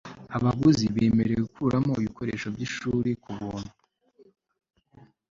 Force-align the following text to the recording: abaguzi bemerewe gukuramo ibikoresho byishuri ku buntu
abaguzi 0.35 0.85
bemerewe 0.95 1.41
gukuramo 1.47 1.91
ibikoresho 2.01 2.47
byishuri 2.55 3.09
ku 3.23 3.31
buntu 3.39 3.73